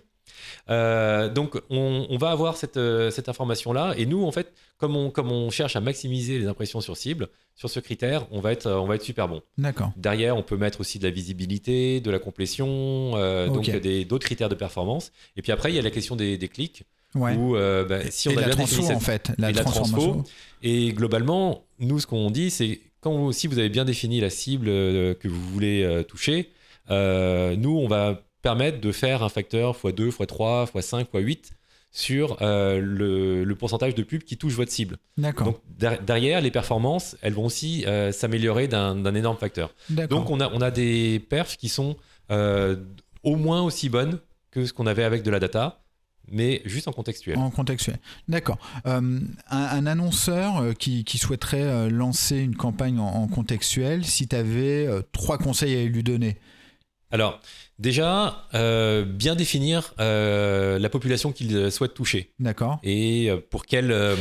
Euh, 0.69 1.29
donc 1.29 1.59
on, 1.69 2.05
on 2.09 2.17
va 2.17 2.31
avoir 2.31 2.57
cette, 2.57 2.77
euh, 2.77 3.11
cette 3.11 3.29
information-là. 3.29 3.93
Et 3.97 4.05
nous, 4.05 4.23
en 4.23 4.31
fait, 4.31 4.53
comme 4.77 4.95
on, 4.95 5.09
comme 5.09 5.31
on 5.31 5.49
cherche 5.49 5.75
à 5.75 5.81
maximiser 5.81 6.39
les 6.39 6.47
impressions 6.47 6.81
sur 6.81 6.97
cible, 6.97 7.27
sur 7.55 7.69
ce 7.69 7.79
critère, 7.79 8.25
on 8.31 8.39
va 8.39 8.51
être, 8.51 8.69
on 8.71 8.85
va 8.85 8.95
être 8.95 9.03
super 9.03 9.27
bon. 9.27 9.41
D'accord. 9.57 9.91
Derrière, 9.97 10.35
on 10.37 10.43
peut 10.43 10.57
mettre 10.57 10.79
aussi 10.81 10.97
de 10.99 11.03
la 11.03 11.11
visibilité, 11.11 11.99
de 12.01 12.09
la 12.11 12.19
complétion, 12.19 12.67
euh, 13.15 13.47
Ok. 13.47 13.69
donc 13.71 14.07
d'autres 14.07 14.25
critères 14.25 14.49
de 14.49 14.55
performance. 14.55 15.11
Et 15.37 15.41
puis 15.41 15.51
après, 15.51 15.71
il 15.71 15.75
y 15.75 15.79
a 15.79 15.81
la 15.81 15.91
question 15.91 16.15
des, 16.15 16.37
des 16.37 16.47
clics. 16.47 16.83
Ouais. 17.13 17.35
Où, 17.35 17.57
euh, 17.57 17.83
bah, 17.83 17.99
si 18.09 18.29
on 18.29 18.37
a 18.37 18.41
la 18.41 18.47
bien 18.47 18.55
transfo, 18.55 18.81
cette- 18.83 18.95
en 18.95 18.99
fait. 19.01 19.31
La 19.37 19.49
et 19.49 19.53
la 19.53 19.63
transfo. 19.65 20.23
Et 20.63 20.93
globalement, 20.93 21.65
nous, 21.79 21.99
ce 21.99 22.07
qu'on 22.07 22.31
dit, 22.31 22.49
c'est 22.49 22.79
quand 23.01 23.31
si 23.33 23.47
vous 23.47 23.59
avez 23.59 23.67
bien 23.69 23.83
défini 23.83 24.21
la 24.21 24.29
cible 24.29 24.67
euh, 24.69 25.13
que 25.13 25.27
vous 25.27 25.41
voulez 25.49 25.83
euh, 25.83 26.03
toucher, 26.03 26.51
euh, 26.89 27.55
nous, 27.57 27.77
on 27.77 27.87
va 27.87 28.21
permettre 28.41 28.81
de 28.81 28.91
faire 28.91 29.23
un 29.23 29.29
facteur 29.29 29.75
x2, 29.77 30.09
x3, 30.11 30.71
x5, 30.71 31.05
x8 31.13 31.51
sur 31.93 32.37
euh, 32.41 32.79
le, 32.79 33.43
le 33.43 33.55
pourcentage 33.55 33.95
de 33.95 34.03
pubs 34.03 34.23
qui 34.23 34.37
touche 34.37 34.53
votre 34.53 34.71
cible. 34.71 34.97
D'accord. 35.17 35.45
Donc 35.47 35.59
der- 35.77 36.01
derrière, 36.01 36.39
les 36.39 36.49
performances, 36.51 37.17
elles 37.21 37.33
vont 37.33 37.45
aussi 37.45 37.85
euh, 37.85 38.11
s'améliorer 38.13 38.67
d'un 38.69 39.13
énorme 39.13 39.37
facteur. 39.37 39.73
Donc 39.89 40.29
on 40.29 40.39
a, 40.39 40.49
on 40.53 40.61
a 40.61 40.71
des 40.71 41.19
perfs 41.29 41.57
qui 41.57 41.67
sont 41.67 41.97
euh, 42.31 42.77
au 43.23 43.35
moins 43.35 43.61
aussi 43.61 43.89
bonnes 43.89 44.19
que 44.51 44.65
ce 44.65 44.71
qu'on 44.73 44.87
avait 44.87 45.03
avec 45.03 45.21
de 45.23 45.31
la 45.31 45.39
data, 45.39 45.83
mais 46.29 46.61
juste 46.63 46.87
en 46.87 46.93
contextuel. 46.93 47.37
En 47.37 47.49
contextuel. 47.49 47.97
D'accord. 48.29 48.57
Euh, 48.85 49.19
un, 49.49 49.57
un 49.57 49.85
annonceur 49.85 50.73
qui, 50.79 51.03
qui 51.03 51.17
souhaiterait 51.17 51.89
lancer 51.89 52.37
une 52.37 52.55
campagne 52.55 52.99
en, 52.99 53.07
en 53.23 53.27
contextuel, 53.27 54.05
si 54.05 54.29
tu 54.29 54.35
avais 54.37 54.87
trois 55.11 55.37
conseils 55.37 55.75
à 55.77 55.83
lui 55.89 56.03
donner? 56.03 56.37
Alors 57.13 57.41
déjà, 57.81 58.45
euh, 58.53 59.03
bien 59.03 59.35
définir 59.35 59.93
euh, 59.99 60.79
la 60.79 60.89
population 60.89 61.31
qu'il 61.31 61.71
souhaite 61.71 61.93
toucher 61.93 62.31
D'accord. 62.39 62.79
et 62.83 63.29
euh, 63.29 63.37
pour 63.49 63.65
quel, 63.65 63.91
euh, 63.91 64.15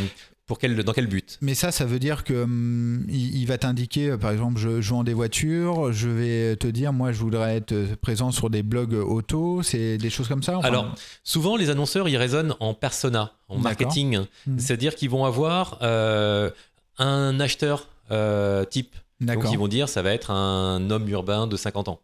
pour 0.46 0.58
quel, 0.58 0.82
dans 0.82 0.92
quel 0.92 1.06
but. 1.06 1.38
Mais 1.42 1.54
ça, 1.54 1.70
ça 1.70 1.84
veut 1.84 1.98
dire 2.00 2.24
que 2.24 2.42
hum, 2.42 3.04
il, 3.08 3.36
il 3.36 3.46
va 3.46 3.58
t'indiquer, 3.58 4.10
euh, 4.10 4.16
par 4.16 4.32
exemple, 4.32 4.58
je, 4.58 4.80
je 4.80 4.90
vends 4.90 5.04
des 5.04 5.14
voitures, 5.14 5.92
je 5.92 6.08
vais 6.08 6.56
te 6.56 6.66
dire, 6.66 6.92
moi, 6.92 7.12
je 7.12 7.20
voudrais 7.20 7.56
être 7.58 7.72
euh, 7.72 7.94
présent 8.00 8.32
sur 8.32 8.50
des 8.50 8.62
blogs 8.62 8.94
auto, 8.94 9.62
c'est 9.62 9.98
des 9.98 10.10
choses 10.10 10.26
comme 10.26 10.42
ça. 10.42 10.56
enfin? 10.58 10.66
Alors, 10.66 10.94
souvent, 11.22 11.56
les 11.56 11.70
annonceurs, 11.70 12.08
ils 12.08 12.16
raisonnent 12.16 12.56
en 12.60 12.74
persona, 12.74 13.34
en 13.48 13.58
marketing. 13.58 14.24
Mhm. 14.46 14.58
C'est-à-dire 14.58 14.94
qu'ils 14.96 15.10
vont 15.10 15.24
avoir 15.24 15.78
euh, 15.82 16.50
un 16.98 17.38
acheteur 17.38 17.88
euh, 18.10 18.64
type. 18.64 18.96
Donc, 19.20 19.44
ils 19.52 19.58
vont 19.58 19.68
dire, 19.68 19.88
ça 19.88 20.00
va 20.00 20.12
être 20.14 20.30
un 20.30 20.90
homme 20.90 21.06
urbain 21.10 21.46
de 21.46 21.56
50 21.56 21.88
ans, 21.88 22.00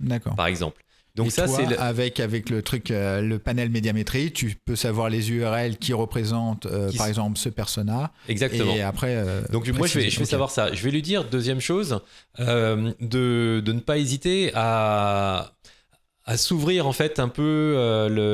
d'accord. 0.00 0.34
par 0.34 0.46
exemple. 0.46 0.82
Donc, 1.14 1.26
Et 1.26 1.30
ça, 1.30 1.46
c'est 1.46 1.66
le- 1.66 1.78
avec 1.78 2.20
avec 2.20 2.48
le 2.48 2.62
truc, 2.62 2.90
euh, 2.90 3.20
le 3.20 3.38
panel 3.38 3.68
médiamétrie, 3.68 4.32
tu 4.32 4.56
peux 4.64 4.76
savoir 4.76 5.10
les 5.10 5.30
URL 5.30 5.76
qui 5.76 5.92
représentent, 5.92 6.64
euh, 6.64 6.88
Qui 6.88 6.96
par 6.96 7.06
exemple, 7.06 7.36
ce 7.38 7.50
persona. 7.50 8.12
Exactement. 8.28 8.74
Et 8.74 8.80
après. 8.80 9.14
euh, 9.16 9.42
Donc 9.50 9.68
moi 9.68 9.86
je 9.86 9.98
vais, 9.98 10.08
je 10.08 10.18
vais 10.18 10.24
savoir 10.24 10.50
ça. 10.50 10.72
Je 10.72 10.82
vais 10.82 10.90
lui 10.90 11.02
dire 11.02 11.24
deuxième 11.28 11.60
chose 11.60 12.00
de, 12.38 13.60
de 13.60 13.72
ne 13.72 13.80
pas 13.80 13.98
hésiter 13.98 14.52
à, 14.54 15.52
à 16.24 16.36
s'ouvrir 16.38 16.86
en 16.86 16.92
fait 16.92 17.18
un 17.20 17.28
peu 17.28 17.76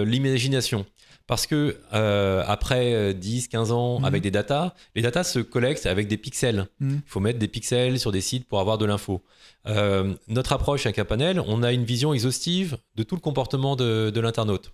l'imagination. 0.07 0.87
Parce 1.29 1.47
que 1.47 1.79
euh, 1.95 2.43
après 2.47 3.13
10-15 3.15 3.71
ans 3.71 3.99
Mhm. 4.01 4.05
avec 4.05 4.23
des 4.23 4.31
datas, 4.33 4.75
les 4.97 5.03
datas 5.03 5.25
se 5.25 5.39
collectent 5.39 5.87
avec 5.87 6.09
des 6.09 6.17
pixels. 6.17 6.67
Mhm. 6.81 7.03
Il 7.07 7.09
faut 7.11 7.21
mettre 7.21 7.39
des 7.39 7.47
pixels 7.49 8.01
sur 8.01 8.11
des 8.11 8.21
sites 8.23 8.49
pour 8.49 8.59
avoir 8.59 8.79
de 8.79 8.87
l'info. 8.87 9.23
Euh, 9.67 10.15
notre 10.27 10.53
approche 10.53 10.87
avec 10.87 10.99
un 10.99 11.05
panel, 11.05 11.41
on 11.47 11.63
a 11.63 11.73
une 11.73 11.85
vision 11.85 12.13
exhaustive 12.13 12.79
de 12.97 13.03
tout 13.05 13.15
le 13.15 13.21
comportement 13.21 13.77
de, 13.77 14.11
de 14.11 14.21
l'internaute. 14.21 14.73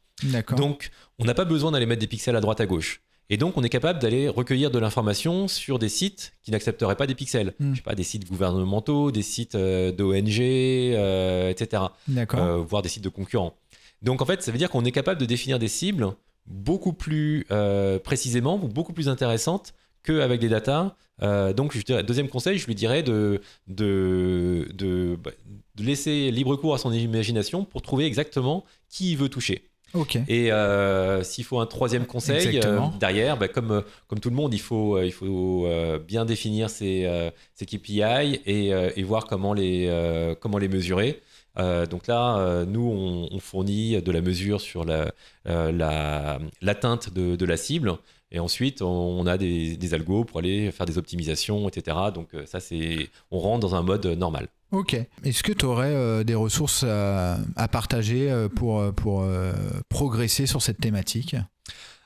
Donc, 0.56 0.90
on 1.18 1.24
n'a 1.24 1.34
pas 1.34 1.44
besoin 1.44 1.72
d'aller 1.72 1.86
mettre 1.86 2.00
des 2.00 2.06
pixels 2.06 2.36
à 2.36 2.40
droite 2.40 2.60
à 2.60 2.66
gauche. 2.66 3.02
Et 3.30 3.36
donc, 3.36 3.56
on 3.56 3.62
est 3.64 3.68
capable 3.70 3.98
d'aller 4.00 4.28
recueillir 4.28 4.70
de 4.70 4.78
l'information 4.78 5.48
sur 5.48 5.78
des 5.78 5.88
sites 5.88 6.34
qui 6.42 6.50
n'accepteraient 6.50 6.94
pas 6.94 7.06
des 7.06 7.14
pixels. 7.14 7.54
Hmm. 7.58 7.72
Je 7.72 7.76
sais 7.78 7.82
pas, 7.82 7.94
des 7.94 8.04
sites 8.04 8.28
gouvernementaux, 8.28 9.10
des 9.10 9.22
sites 9.22 9.54
euh, 9.54 9.90
d'ONG, 9.92 10.38
euh, 10.40 11.48
etc. 11.50 11.84
Euh, 12.34 12.56
voire 12.58 12.82
des 12.82 12.88
sites 12.90 13.02
de 13.02 13.08
concurrents. 13.08 13.54
Donc, 14.02 14.20
en 14.22 14.26
fait, 14.26 14.42
ça 14.42 14.52
veut 14.52 14.58
dire 14.58 14.70
qu'on 14.70 14.84
est 14.84 14.92
capable 14.92 15.18
de 15.20 15.26
définir 15.26 15.58
des 15.58 15.68
cibles 15.68 16.08
beaucoup 16.46 16.92
plus 16.92 17.46
euh, 17.50 17.98
précisément, 17.98 18.56
ou 18.62 18.68
beaucoup 18.68 18.92
plus 18.92 19.08
intéressantes 19.08 19.74
qu'avec 20.02 20.40
des 20.40 20.48
datas. 20.48 20.94
Euh, 21.22 21.52
donc, 21.52 21.76
je 21.76 21.82
dirais- 21.82 22.02
deuxième 22.02 22.28
conseil, 22.28 22.58
je 22.58 22.66
lui 22.66 22.74
dirais 22.74 23.02
de, 23.02 23.40
de, 23.68 24.68
de, 24.74 25.16
bah, 25.22 25.30
de 25.76 25.82
laisser 25.82 26.30
libre 26.30 26.56
cours 26.56 26.74
à 26.74 26.78
son 26.78 26.92
imagination 26.92 27.64
pour 27.64 27.82
trouver 27.82 28.04
exactement 28.04 28.64
qui 28.88 29.12
il 29.12 29.16
veut 29.18 29.28
toucher. 29.28 29.62
ok. 29.94 30.18
Et 30.28 30.52
euh, 30.52 31.22
s'il 31.22 31.44
faut 31.44 31.60
un 31.60 31.66
troisième 31.66 32.04
conseil 32.06 32.58
derrière, 33.00 33.36
bah, 33.38 33.48
comme, 33.48 33.82
comme 34.08 34.20
tout 34.20 34.28
le 34.30 34.36
monde, 34.36 34.52
il 34.52 34.60
faut, 34.60 35.00
il 35.00 35.12
faut 35.12 35.66
bien 36.06 36.24
définir 36.24 36.68
ses, 36.68 37.08
ses 37.54 37.64
KPI 37.64 38.02
et, 38.44 38.68
et 38.68 39.02
voir 39.04 39.26
comment 39.26 39.54
les, 39.54 40.34
comment 40.40 40.58
les 40.58 40.68
mesurer. 40.68 41.22
Euh, 41.58 41.86
donc 41.86 42.06
là, 42.06 42.38
euh, 42.38 42.64
nous, 42.66 42.82
on, 42.88 43.28
on 43.34 43.38
fournit 43.40 44.00
de 44.02 44.12
la 44.12 44.20
mesure 44.20 44.60
sur 44.60 44.84
la, 44.84 45.12
euh, 45.48 45.70
la- 45.72 46.38
l'atteinte 46.62 47.12
de, 47.12 47.36
de 47.36 47.44
la 47.44 47.56
cible. 47.56 47.92
Et 48.32 48.40
ensuite, 48.40 48.82
on 48.82 49.24
a 49.26 49.38
des, 49.38 49.76
des 49.76 49.94
algos 49.94 50.24
pour 50.24 50.38
aller 50.40 50.72
faire 50.72 50.86
des 50.86 50.98
optimisations, 50.98 51.68
etc. 51.68 51.96
Donc 52.12 52.30
ça, 52.46 52.58
c'est, 52.58 53.08
on 53.30 53.38
rentre 53.38 53.60
dans 53.60 53.76
un 53.76 53.82
mode 53.82 54.04
normal. 54.06 54.48
Ok. 54.72 54.94
Est-ce 55.22 55.44
que 55.44 55.52
tu 55.52 55.64
aurais 55.66 56.24
des 56.24 56.34
ressources 56.34 56.82
à, 56.82 57.38
à 57.54 57.68
partager 57.68 58.48
pour, 58.56 58.92
pour 58.94 59.24
progresser 59.88 60.46
sur 60.46 60.62
cette 60.62 60.80
thématique? 60.80 61.36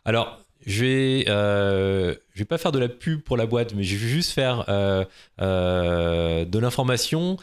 Alors, 0.05 0.39
je 0.67 0.85
vais, 0.85 1.25
euh, 1.29 2.15
je 2.35 2.41
vais 2.41 2.45
pas 2.45 2.59
faire 2.59 2.73
de 2.73 2.79
la 2.79 2.89
pub 2.91 3.23
pour 3.23 3.39
la 3.39 3.47
boîte, 3.47 3.73
mais 3.75 3.83
je 3.85 3.97
vais 3.97 4.09
juste 4.09 4.33
faire 4.33 4.67
euh, 4.69 5.07
euh, 5.41 6.45
de 6.45 6.59
l'information. 6.59 7.39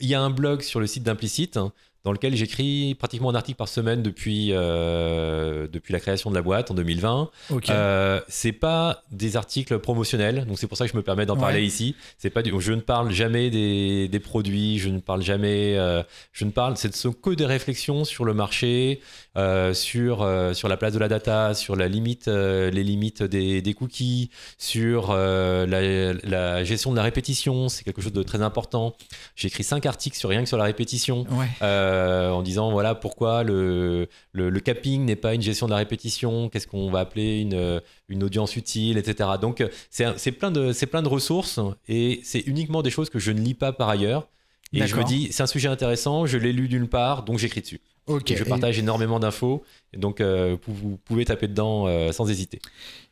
Il 0.00 0.08
y 0.08 0.14
a 0.14 0.20
un 0.20 0.30
blog 0.30 0.62
sur 0.62 0.80
le 0.80 0.86
site 0.86 1.02
d'Implicite 1.02 1.56
hein, 1.56 1.72
dans 2.04 2.12
lequel 2.12 2.34
j'écris 2.36 2.94
pratiquement 2.94 3.30
un 3.30 3.34
article 3.34 3.56
par 3.58 3.68
semaine 3.68 4.02
depuis, 4.02 4.52
euh, 4.52 5.66
depuis 5.70 5.92
la 5.92 6.00
création 6.00 6.30
de 6.30 6.34
la 6.34 6.42
boîte 6.42 6.70
en 6.70 6.74
2020. 6.74 7.30
Ok. 7.50 7.70
Euh, 7.70 8.20
c'est 8.28 8.52
pas 8.52 9.02
des 9.10 9.36
articles 9.36 9.78
promotionnels, 9.78 10.46
donc 10.46 10.58
c'est 10.58 10.66
pour 10.66 10.76
ça 10.78 10.86
que 10.86 10.92
je 10.92 10.96
me 10.96 11.02
permets 11.02 11.26
d'en 11.26 11.34
Ouais. 11.34 11.40
parler 11.40 11.62
ici. 11.64 11.94
C'est 12.18 12.30
pas 12.30 12.42
du, 12.42 12.52
je 12.58 12.72
ne 12.72 12.80
parle 12.80 13.10
jamais 13.12 13.50
des, 13.50 14.08
des 14.08 14.20
produits, 14.20 14.78
je 14.78 14.88
ne 14.88 15.00
parle 15.00 15.22
jamais, 15.22 15.76
euh, 15.76 16.02
je 16.32 16.44
ne 16.44 16.50
parle, 16.50 16.76
ce 16.76 16.90
sont 16.92 17.12
que 17.12 17.30
des 17.30 17.46
réflexions 17.46 18.04
sur 18.04 18.24
le 18.24 18.34
marché, 18.34 19.00
euh, 19.36 19.72
sur 19.74 20.22
euh, 20.22 20.52
sur 20.54 20.68
la 20.68 20.76
place 20.76 20.92
de 20.94 20.98
la 20.98 21.08
data, 21.08 21.54
sur 21.54 21.76
la 21.76 21.88
limite, 21.88 22.26
les 22.28 22.84
limites 22.84 23.22
des, 23.22 23.60
des 23.62 23.74
cookies, 23.74 24.30
sur 24.56 25.12
la, 25.14 25.66
la 25.66 26.64
gestion 26.64 26.90
de 26.92 26.96
la 26.96 27.02
répétition, 27.02 27.68
c'est 27.68 27.84
quelque 27.84 28.02
chose 28.02 28.12
de 28.12 28.22
très 28.22 28.42
important. 28.42 28.94
J'ai 29.36 29.48
écrit 29.48 29.64
cinq 29.64 29.86
articles 29.86 30.16
sur 30.16 30.28
rien 30.30 30.42
que 30.42 30.48
sur 30.48 30.58
la 30.58 30.64
répétition 30.64 31.26
ouais. 31.30 31.46
Euh, 31.88 32.30
en 32.30 32.42
disant 32.42 32.70
voilà 32.70 32.94
pourquoi 32.94 33.42
le, 33.42 34.08
le, 34.32 34.50
le 34.50 34.60
capping 34.60 35.04
n'est 35.04 35.16
pas 35.16 35.34
une 35.34 35.42
gestion 35.42 35.66
de 35.66 35.72
la 35.72 35.78
répétition, 35.78 36.48
qu'est-ce 36.48 36.66
qu'on 36.66 36.90
va 36.90 37.00
appeler 37.00 37.40
une, 37.40 37.80
une 38.08 38.22
audience 38.22 38.56
utile, 38.56 38.98
etc. 38.98 39.30
Donc 39.40 39.60
euh, 39.60 39.68
c'est 39.90 40.32
plein, 40.32 40.50
de- 40.50 40.72
plein 40.86 41.02
de 41.02 41.08
ressources 41.08 41.58
et 41.88 42.20
c'est 42.22 42.40
uniquement 42.40 42.82
des 42.82 42.90
choses 42.90 43.10
que 43.10 43.18
je 43.18 43.32
ne 43.32 43.40
lis 43.40 43.54
pas 43.54 43.72
par 43.72 43.88
ailleurs. 43.88 44.28
Et 44.74 44.80
je 44.86 44.94
me 44.96 45.00
dis, 45.08 45.28
c'est 45.32 45.42
un 45.42 45.46
sujet 45.46 45.68
intéressant, 45.68 46.26
je 46.26 46.36
l'ai 46.36 46.52
lu 46.52 46.68
d'une 46.68 46.88
part, 46.88 47.22
donc 47.24 47.38
j'écris 47.38 47.62
dessus. 47.62 47.80
Je 48.08 48.42
Et- 48.44 48.48
partage 48.48 48.78
énormément 48.78 49.20
d'infos, 49.20 49.62
et 49.92 49.98
donc 49.98 50.20
euh, 50.20 50.56
vous, 50.66 50.98
pouvez 51.04 51.24
taper 51.24 51.48
dedans 51.48 51.86
euh, 51.86 52.12
sans 52.12 52.28
hésiter. 52.30 52.58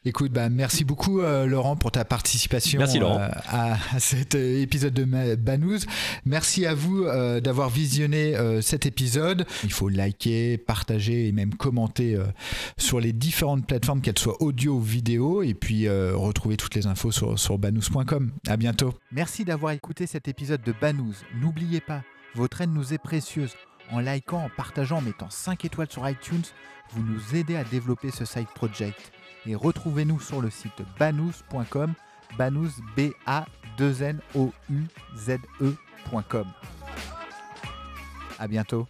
Écoute, 0.04 0.30
bah, 0.32 0.48
merci 0.48 0.84
beaucoup 0.84 1.20
euh, 1.20 1.46
Laurent 1.46 1.74
pour 1.74 1.90
ta 1.90 2.04
participation 2.04 2.78
Merci, 2.78 3.00
Laurent. 3.00 3.18
euh, 3.20 3.28
à, 3.48 3.72
à 3.94 3.98
cet 3.98 4.36
épisode 4.36 4.94
de 4.94 5.04
Banous. 5.34 5.80
Merci 6.24 6.64
à 6.64 6.74
vous 6.74 7.02
euh, 7.04 7.40
d'avoir 7.40 7.70
visionné 7.70 8.36
euh, 8.36 8.60
cet 8.60 8.86
épisode. 8.86 9.46
Il 9.64 9.72
faut 9.72 9.88
liker, 9.88 10.58
partager 10.58 11.26
et 11.26 11.32
même 11.32 11.54
commenter 11.54 12.14
euh, 12.14 12.24
sur 12.78 13.00
les 13.00 13.12
différentes 13.12 13.66
plateformes, 13.66 14.00
qu'elles 14.00 14.18
soient 14.18 14.40
audio 14.40 14.74
ou 14.74 14.80
vidéo, 14.80 15.42
et 15.42 15.54
puis 15.54 15.88
euh, 15.88 16.12
retrouver 16.16 16.56
toutes 16.56 16.76
les 16.76 16.86
infos 16.86 17.10
sur, 17.10 17.36
sur 17.38 17.58
banous.com. 17.58 18.30
À 18.46 18.56
bientôt. 18.56 18.94
Merci 19.10 19.44
d'avoir 19.44 19.72
écouté 19.72 20.06
cet 20.06 20.28
épisode 20.28 20.62
de 20.62 20.72
Banous. 20.80 21.14
N'oubliez 21.40 21.80
pas, 21.80 22.02
votre 22.36 22.60
aide 22.60 22.72
nous 22.72 22.94
est 22.94 22.98
précieuse. 22.98 23.50
En 23.90 24.00
likant, 24.00 24.44
en 24.44 24.48
partageant, 24.48 24.98
en 24.98 25.02
mettant 25.02 25.30
5 25.30 25.64
étoiles 25.64 25.90
sur 25.90 26.08
iTunes, 26.08 26.42
vous 26.90 27.02
nous 27.02 27.34
aidez 27.34 27.56
à 27.56 27.64
développer 27.64 28.10
ce 28.10 28.24
side 28.24 28.48
project 28.54 29.12
et 29.46 29.54
retrouvez-nous 29.54 30.20
sur 30.20 30.40
le 30.40 30.50
site 30.50 30.82
banous.com, 30.98 31.94
banous 32.36 32.70
b 32.96 33.12
a 33.26 33.46
2 33.78 34.02
n 34.02 34.20
o 34.34 34.52
u 34.70 34.84
z 35.16 35.38
e.com. 35.60 36.46
À 38.38 38.48
bientôt. 38.48 38.86